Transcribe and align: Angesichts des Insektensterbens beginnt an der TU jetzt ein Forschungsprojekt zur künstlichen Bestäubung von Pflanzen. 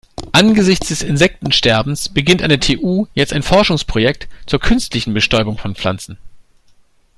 Angesichts 0.31 0.87
des 0.87 1.03
Insektensterbens 1.03 2.09
beginnt 2.09 2.41
an 2.41 2.49
der 2.49 2.59
TU 2.59 3.05
jetzt 3.13 3.33
ein 3.33 3.43
Forschungsprojekt 3.43 4.27
zur 4.47 4.57
künstlichen 4.59 5.13
Bestäubung 5.13 5.59
von 5.59 5.75
Pflanzen. 5.75 6.17